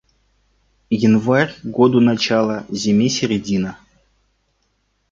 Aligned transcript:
Январь- 1.03 1.53
году 1.63 1.99
начало, 1.99 2.65
зиме 2.71 3.07
середина. 3.07 3.77